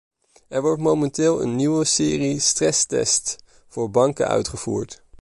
Er 0.49 0.61
wordt 0.61 0.81
momenteel 0.81 1.41
een 1.41 1.55
nieuwe 1.55 1.85
serie 1.85 2.39
stresstests 2.39 3.35
voor 3.67 3.91
banken 3.91 4.27
uitgevoerd. 4.27 5.03